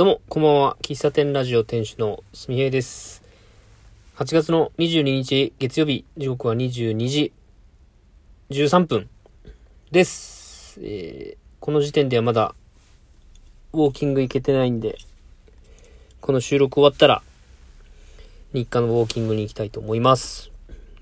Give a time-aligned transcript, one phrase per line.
[0.00, 0.76] どうも、こんばんは。
[0.80, 3.22] 喫茶店ラジオ店主のすみへいです。
[4.16, 7.34] 8月の22日月曜日、時刻は22時
[8.48, 9.10] 13分
[9.90, 10.80] です。
[10.82, 12.54] えーこの時点ではまだ
[13.74, 14.96] ウォーキング行けてないんで、
[16.22, 17.22] この収録終わったら
[18.54, 20.50] 日課のウォーキングに行きたいと思います。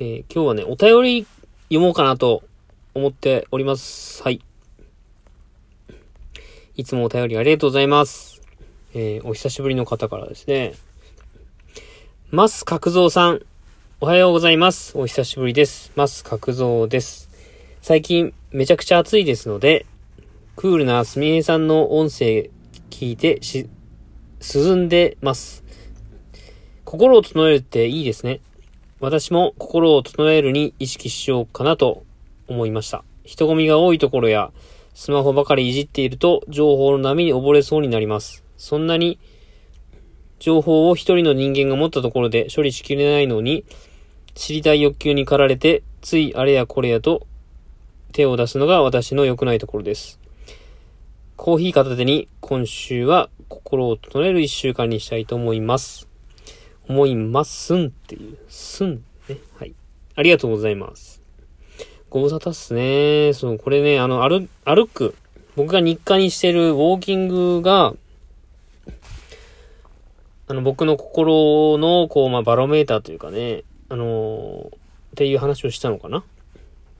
[0.00, 1.26] えー今日はね、お便り
[1.68, 2.42] 読もうかなと
[2.94, 4.20] 思っております。
[4.24, 4.42] はい。
[6.74, 8.29] いつもお便りありがとうございます。
[8.92, 10.72] えーお久しぶりの方からですね。
[12.32, 13.40] マス角蔵さん、
[14.00, 14.98] おはようございます。
[14.98, 15.92] お久しぶりです。
[15.94, 17.30] マス角蔵です。
[17.82, 19.86] 最近めちゃくちゃ暑いですので、
[20.56, 22.50] クールなすみへさんの音声
[22.90, 23.68] 聞いてし、
[24.54, 25.62] 涼んでます。
[26.84, 28.40] 心を整えるっていいですね。
[28.98, 32.02] 私も心を整えるに意識しようかなと
[32.48, 33.04] 思いました。
[33.22, 34.50] 人混みが多いところや、
[34.94, 38.49] スマホばかりいじっていると情報の波に溺れそうになります。
[38.60, 39.18] そんなに
[40.38, 43.64] 情報を一人の人間が持ったところで処理しきれないのに、
[44.34, 47.26] 知りたい欲求に駆られて、ついあれやこれやと
[48.12, 50.20] 手を出すのが私の良くないところです。
[51.36, 56.06] コーヒー片手に今週は心を整える一週間にしたいと思います。
[56.86, 59.38] 思いますんっていう、すんね。
[59.58, 59.74] はい。
[60.16, 61.22] ありがとうございます。
[62.10, 63.32] ご無沙汰っすね。
[63.32, 65.14] そう、これね、あの、歩、歩く。
[65.56, 67.94] 僕が日課にしてるウォーキングが、
[70.50, 74.70] あの、僕の心の、こう、まあ、バロメーターというかね、あのーっ
[75.14, 76.24] ていう話をしたのかな？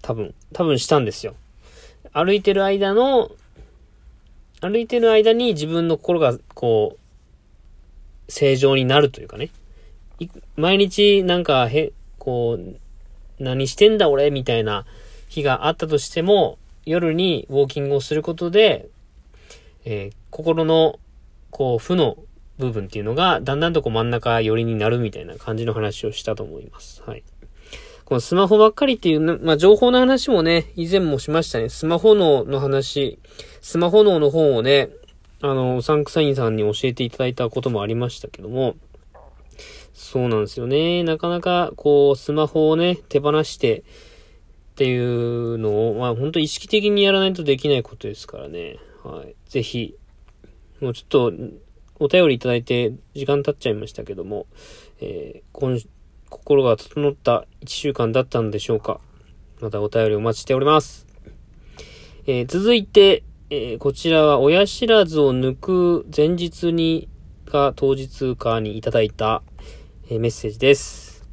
[0.00, 1.34] 多分、多分したんですよ。
[2.14, 3.30] 歩いてる間の、
[4.62, 9.50] 歩いてる間に自分の心が、こう、正常になるというかね。
[10.56, 12.76] 毎日なんか、へ、こう、
[13.38, 14.86] 何してんだ俺みたいな
[15.28, 16.56] 日があったとしても、
[16.86, 18.88] 夜にウォーキングをすることで、
[19.84, 20.98] えー心の、
[21.50, 22.16] こう、負の
[22.58, 27.02] 部分っていうのが、だんだんとこう真ん中寄りになるみたいな感じの話をしたと思います。
[27.04, 27.22] はい。
[28.04, 31.70] このスマホばっかりっていう、まあ、情報の話もね、以前もしましたね。
[31.70, 33.18] スマホ脳の話、
[33.62, 34.90] スマホ脳の本をね、
[35.40, 38.76] あの、うさんくさいんさんに教えていただいたこともありましたけども、
[39.94, 41.02] そうなんですよね。
[41.02, 43.82] なかなか、こう、スマホをね、手放してっ
[44.76, 48.76] ていうのを、まあ、本当意識的にやらないとできないことですからね。
[49.02, 49.34] はい。
[49.48, 49.94] ぜひ、
[50.80, 51.32] もうちょっと、
[52.04, 54.46] お便りいただいて時間経っちゃいましたけども、
[55.00, 55.78] えー今
[56.28, 59.00] 心が整った一週間だったんでしょうか。
[59.60, 61.06] またお便りお待ちしております。
[62.26, 67.08] えー続いて、えーこちらは親知らずを抜く前日に
[67.46, 69.42] か当日かにいただいた、
[70.10, 71.26] えーメッセージです。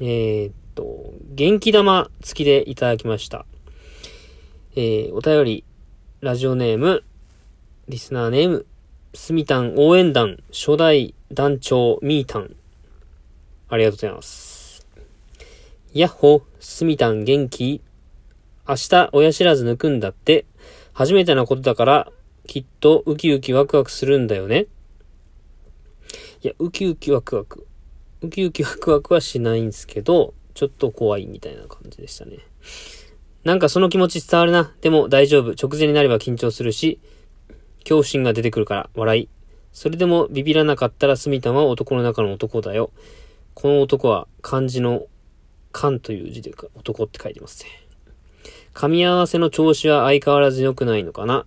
[0.00, 3.46] えっと、元気玉付きでいただきました。
[4.74, 5.64] えお便り、
[6.20, 7.04] ラジオネーム、
[7.88, 8.66] リスナーネーム、
[9.12, 12.54] すみたん応援団初代団長みーたん。
[13.68, 14.86] ありがとうございます。
[15.92, 17.82] やっほ、すみたん元気
[18.68, 20.46] 明日親知らず抜くんだって。
[20.92, 22.12] 初めてなことだから、
[22.46, 24.66] きっとウキウキワクワクするんだよね。
[26.42, 27.66] いや、ウキウキワクワク。
[28.22, 32.38] ウキウキワクワクはしないんですけど、ちょっと怖いみたいな感じでしたね。
[33.42, 34.72] なんかその気持ち伝わるな。
[34.82, 35.52] でも大丈夫。
[35.52, 37.00] 直前になれば緊張するし、
[37.80, 39.28] 恐怖心が出てくるから、笑い。
[39.72, 42.90] それでもビビらなかったらスミタンは男の中の男だよ。
[43.54, 45.06] この男は漢字の
[45.72, 47.70] 漢という字で男って書いてますね。
[48.74, 51.46] 噛み合わせの調子は相変わらず良くないのかな。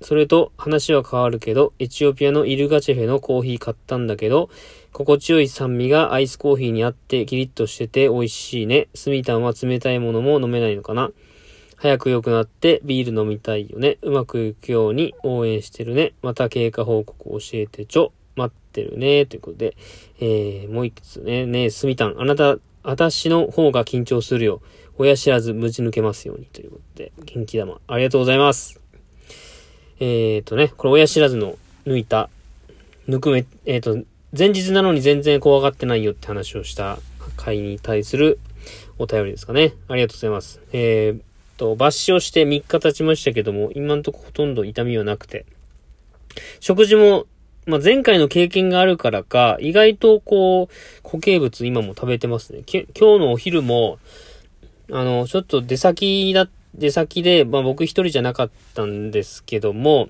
[0.00, 4.48] それと話は変わるけど、エチオピアのイルガチェフェのコーヒー買ったんだけど、
[4.92, 8.88] 心地よい酸味がアイスコーヒーにあってキリッとしてて美味しいね。
[8.94, 11.10] スミタンは冷たいものも飲めないのかな。
[11.78, 13.98] 早く良くなってビール飲みたいよね。
[14.02, 16.12] うまくいくように応援してるね。
[16.22, 18.12] また経過報告教えてちょ。
[18.34, 19.26] 待ってるね。
[19.26, 19.76] ということで、
[20.20, 21.46] えー、もう一つね。
[21.46, 24.60] ねえ、スミタン、あなた、私の方が緊張するよ。
[24.96, 26.46] 親知らず無事抜けますように。
[26.46, 28.80] ということで、元気玉、ありがとうございます。
[30.00, 31.56] えーとね、これ親知らずの
[31.86, 32.28] 抜いた、
[33.08, 34.04] 抜くめ、えーと、
[34.36, 36.98] 前日なのに全然怖がってないよって話をした
[37.36, 38.38] 回に対する
[38.98, 39.74] お便りですかね。
[39.88, 40.60] ありがとうございます。
[40.72, 41.27] えー
[41.58, 45.44] と、抜歯をして3日経ちましたけども、今んとこほとんど痛みはなくて、
[46.60, 47.26] 食事も、
[47.66, 52.62] まあ、前回の経験があるからか、意外とこう、固形物今も食べてますね。
[52.66, 53.98] 今日のお昼も、
[54.90, 60.08] あの、ちょっと出先だ、出先で、まあ僕一人じゃなかったんですけども、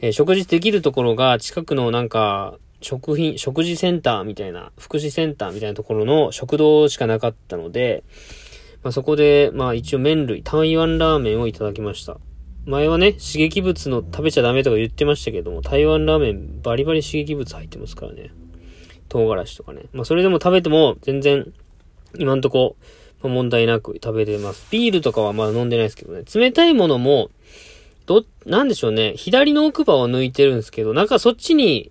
[0.00, 8.04] えー食事できるところが近くのなんか、食品、食事センターみたいな、福祉センターみたいなところの食堂しかなかったので、
[8.86, 12.18] まあそこで、まあ一応麺類、台湾ラーメンをいただきました。
[12.66, 18.30] 前はね、刺激物の食べちゃダメとか言ってましたけども、台湾ラーメンバリバリ刺激物入ってますからね。
[19.08, 19.86] 唐辛子とかね。
[19.92, 21.52] まあ、それでも食べても全然、
[22.16, 22.76] 今んとこ、
[23.24, 24.68] まあ、問題なく食べれます。
[24.70, 26.22] ビールとかはまだ飲んでないですけどね。
[26.32, 27.30] 冷たいものも、
[28.06, 29.14] ど、なんでしょうね。
[29.16, 31.90] 左の奥歯を抜いてるんですけど、なんかそっちに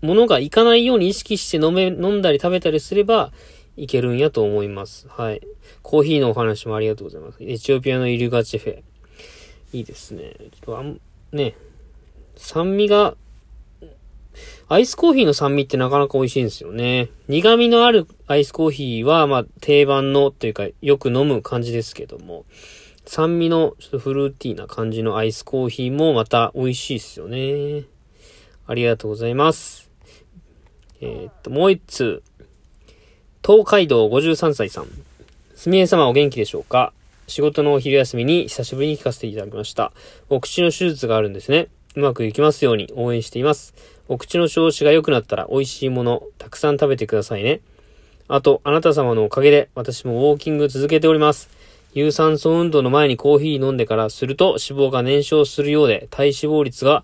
[0.00, 3.30] 物がいかないように意識して飲め、飲んだり食べたりすれば
[3.76, 5.08] いけるんやと思います。
[5.08, 5.40] はい。
[5.82, 7.38] コーヒーのお話もありがとうございます。
[7.40, 8.82] エチオピアのイルガチェフェ。
[9.72, 10.34] いいですね。
[10.38, 11.00] ちょっとあん、
[11.32, 11.54] ね、
[12.36, 13.16] 酸味が
[14.68, 17.08] アイスコーヒーの酸味ってなかなか美味しいんですよね。
[17.28, 22.46] 苦味のあるアイスコーヒーは、まあ、定番のというか、よく飲む感じですけども、
[23.04, 27.84] 酸味のちょっとフルーティーな感じのアイスコーヒーもまた美味しいですよね。
[28.66, 29.90] ありがとうございます。
[31.00, 32.22] えー、っと、もう一通。
[33.44, 34.86] 東海道53歳さん。
[35.56, 36.92] すみえ様お元気でしょうか？
[37.26, 39.92] 仕事のお昼休みに久しぶりに聞かせていただきました。
[40.28, 41.66] お口の手術があるんですね。
[41.96, 43.74] うまくいきますように応援しています。
[44.06, 47.62] お口の調子が良くなったら美味しいもの、たくさん食べてくださいね。
[48.28, 51.50] あと、あなた様のおかげで私もウォーキング続けております。
[51.94, 57.02] 有酸素運動の前にコーヒー飲んでからすると脂肪が燃焼するようで体脂肪率が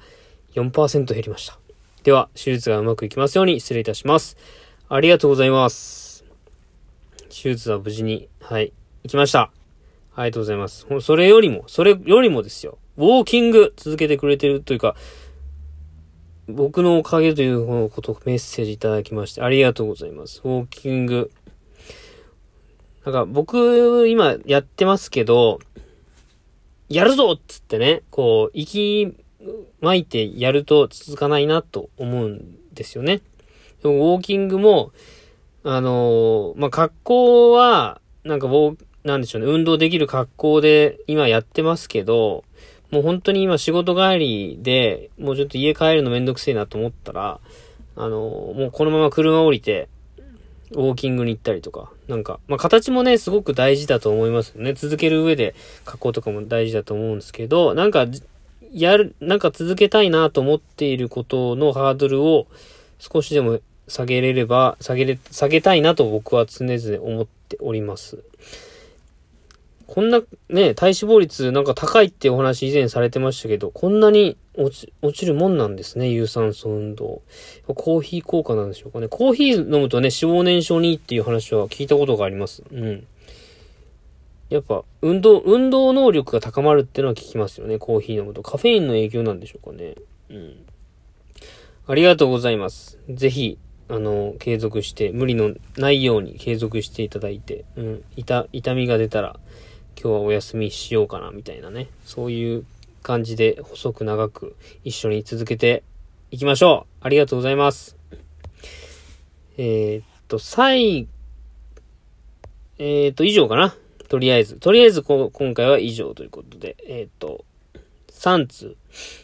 [0.55, 1.59] 4%減りました。
[2.05, 4.37] では、手術がうまくいきますように失礼いたします。
[4.89, 6.08] ありがとうございます。
[7.41, 8.73] 手術は無事に、はい、
[9.05, 9.53] 行きました。
[10.17, 10.87] ありがとうございます。
[11.01, 12.79] それよりも、それよりもですよ。
[12.97, 14.97] ウォーキング続けてくれてるというか、
[16.49, 20.41] 僕のおかげということをメッセージいただきましてありがとうございます。
[20.45, 21.31] ウォーキング。
[23.05, 25.61] なんか僕今やってますけど、
[26.89, 29.15] やるぞっつってね、こう、息
[29.81, 33.21] 巻いてやると続かないなと思うんですよね。
[33.85, 34.91] ウォーキングも、
[35.65, 42.45] あのー、まあ、格好は、なんかウォー、なんでしょうね、運動できる格好で今やってますけど、
[42.91, 47.41] もう本当に今仕事帰りで、もうちょっと家帰るのめんどくせえなと思ったら、
[47.97, 49.89] あの、もうこのまま車降りて、
[50.73, 54.75] ウォーキングに行ったりとか、なんか、まあ形もね、すごく大事だと思いますよね。
[54.75, 58.07] 続ける上で加工とかも大事だと思うんですけど、なんか、
[58.73, 62.47] やる、なんか続けたいなと思っていることのハードルを
[62.99, 68.23] 少しでも下げれれば、下げれ、下げたいなと僕は常々思っております。
[69.89, 70.21] こんな
[70.51, 77.23] ね、体脂肪率なんか高いってお話以前されてましたけど、こんなに落ち、落ちるもんなんですね、有酸素運動。
[77.67, 79.09] コーヒー効果なんでしょうかね。
[79.09, 82.63] コーヒー飲むとね、脂肪燃焼にいいっていう話は聞いたことがあります。
[82.71, 83.07] うん。
[84.51, 88.43] やっぱ、運動、運動能力が高まるっていうのは聞きますよね、コーヒー飲むと。
[88.43, 89.95] カフェインの影響なんでしょうかね。
[90.29, 90.57] うん。
[91.87, 92.99] ありがとうございます。
[93.09, 93.57] ぜひ、
[93.89, 99.39] あの、継続して、無理のないように継続していただいて、うん、痛、痛みが出たら、
[100.01, 101.89] 今日はお休みしようかな、みたいなね。
[102.05, 102.65] そういう
[103.03, 105.83] 感じで細く長く一緒に続けて
[106.31, 107.05] いきましょう。
[107.05, 107.97] ありがとうございます。
[109.57, 111.09] えー、っと、最、
[112.79, 113.75] えー、っと、以上かな。
[114.09, 114.57] とりあえず。
[114.57, 117.45] とりあえずこ、今回は以上ということで、えー、っと、
[118.11, 118.77] 3通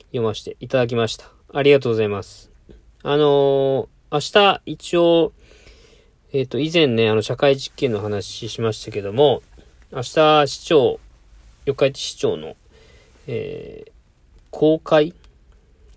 [0.06, 1.30] 読ませていただきました。
[1.52, 2.50] ありがとうございます。
[3.02, 5.32] あの明日、一応、
[6.32, 9.42] えっ、と、以前ね、あの、社会実験の話しましたけども、
[9.90, 11.00] 明日、市長、
[11.64, 12.54] 四日市市長の、
[13.26, 13.92] えー、
[14.52, 15.12] 公開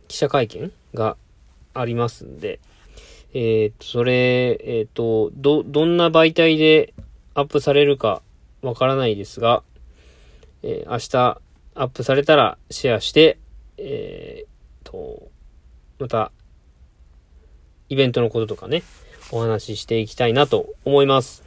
[0.07, 1.15] 記者会見が
[1.75, 2.59] ありますんで、
[3.35, 6.95] えっ、ー、と、それ、えっ、ー、と、ど、どんな媒体で
[7.35, 8.23] アップされるか
[8.63, 9.61] わからないですが、
[10.63, 11.39] えー、明日
[11.75, 13.37] アップされたらシェアして、
[13.77, 14.47] えっ、
[14.83, 15.29] と、
[15.99, 16.31] また、
[17.89, 18.83] イベントのこととかね、
[19.31, 21.43] お話ししていきたいなと思います。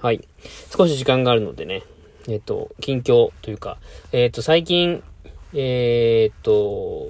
[0.00, 0.26] はい。
[0.76, 1.82] 少し時間があるのでね、
[2.28, 3.78] えっ、と、近況というか、
[4.12, 5.02] えっ、と、最近、
[5.54, 7.08] えっ、と、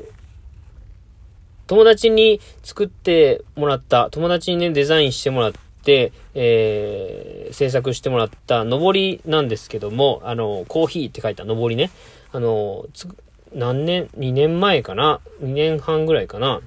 [1.67, 5.53] 友達に作ってもらった、友達にね、デザインしてもらっ
[5.85, 11.91] て、えー、制作してもらった上りなんですけども、あの、コーヒーって書いた上りね、
[12.33, 13.09] あの、つ、
[13.55, 16.61] 何年、2年前かな ?2 年半ぐらいかな？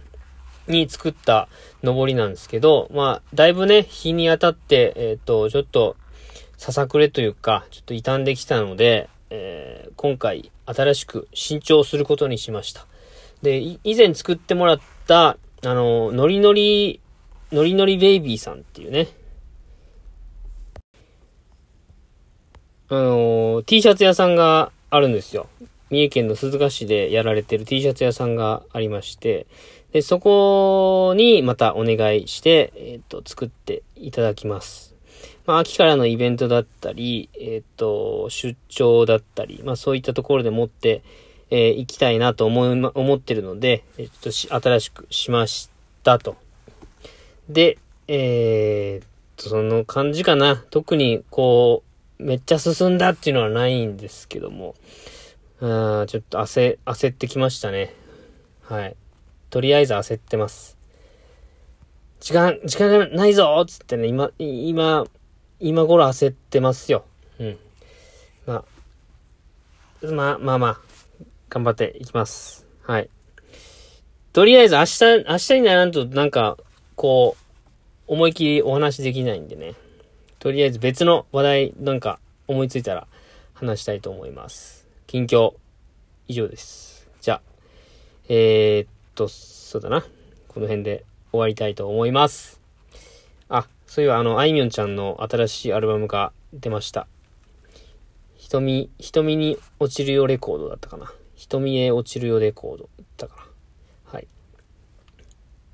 [0.68, 1.48] に作った
[1.84, 5.96] 上りなんですけど、まあ、だいぶね、日に当たって、えっ、と、ちょっと、
[6.58, 12.86] ささくれというか、ちょっと傷んできたので、えー、今回新しく新調することにしました。
[13.42, 17.00] で、以前作ってもらった、あの、ノリノリ、
[17.52, 19.08] ノリノリベイビーさんっていうね、
[22.88, 25.48] あの、T シャツ屋さんがあるんですよ。
[25.90, 29.48] 三重県の鈴鹿市でやられてる T シャツ屋さんがありまして、
[29.96, 34.94] で、そこにまたお願いして、えっ、と、作っていただきます。
[35.46, 41.02] まあ、秋からのイベントだったり、えっ、と、出張だったり、まあ、そういったところでもって、
[41.50, 45.70] えー、行きたいなと思い、思ってるので、えっと、新しくしまし
[46.04, 46.36] たと。
[47.48, 47.78] で、
[48.10, 50.62] えー、っと、その感じかな。
[50.72, 51.84] 特に、こ
[52.20, 54.76] う、めっちゃ進んだっていうのはないんですけども、
[55.62, 57.94] あちょっと焦、焦ってきましたね。
[58.64, 58.98] はい。
[59.50, 60.78] とりあえず焦ってます。
[62.20, 65.06] 時間、時間がないぞっつってね、今、今、
[65.60, 67.06] 今頃焦ってますよ。
[67.40, 67.58] うん。
[68.46, 70.80] まあ、まあまあまあ、
[71.50, 72.66] 頑張っていきます。
[72.84, 73.10] はい。
[74.34, 76.58] とりあえず明日、明日にならんとなんか、
[76.96, 77.46] こう、
[78.08, 79.76] 思い切りお話できないんでね。
[80.40, 83.08] とりあえず別の話題なんか思いついたら
[83.54, 84.88] 話したいと思います。
[85.08, 85.54] 近況、
[86.28, 87.08] 以上です。
[87.22, 87.42] じゃあ、
[88.30, 90.06] えー、っと、そうだな。
[90.50, 92.62] この辺で終わりたいと思います。
[93.50, 97.08] あ、そういえばあの、あいみょんちゃんの新しいアルバムが出ました。
[98.38, 101.12] 瞳、瞳に落ちるよレコードだったかな。
[101.36, 104.14] 瞳へ落ちるよレコードだったかな。
[104.14, 104.28] はい。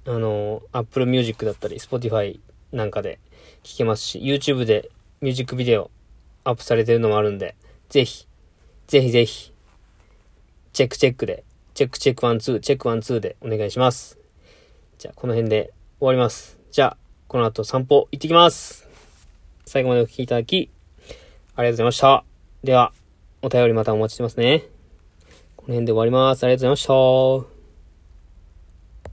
[0.05, 2.39] あの、Apple Music だったり、Spotify
[2.71, 3.19] なんかで
[3.63, 5.91] 聴けますし、YouTube でミュージックビデオ
[6.43, 7.55] アップされてるのもあるんで、
[7.89, 8.25] ぜひ、
[8.87, 9.51] ぜひぜひ、
[10.73, 11.43] チェックチェックで、
[11.81, 14.19] チェックチェックワンツー、チェックワンツーでお願いします。
[14.99, 16.59] じゃあ、この辺で終わります。
[16.69, 16.97] じゃあ、
[17.27, 18.87] この後散歩行ってきます。
[19.65, 20.69] 最後までお聴きいただき、
[21.55, 22.23] ありがとうございました。
[22.63, 22.93] では、
[23.41, 24.65] お便りまたお待ちしてますね。
[25.55, 26.43] この辺で終わります。
[26.43, 27.50] ありがとうございました。